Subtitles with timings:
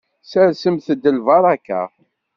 [0.31, 1.81] Sersemt-d lbaraka.